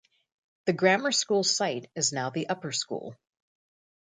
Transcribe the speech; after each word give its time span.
The 0.65 0.73
grammar 0.73 1.11
school 1.11 1.43
site 1.43 1.91
is 1.93 2.11
now 2.11 2.31
the 2.31 2.49
upper 2.49 2.71
school. 2.71 3.15